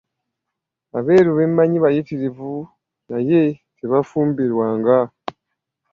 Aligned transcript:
Abeeru 0.97 1.31
be 1.37 1.43
mmanyi 1.49 1.77
bayitirivu 1.83 2.51
naye 3.09 3.41
tebafumbirwanga. 3.77 4.97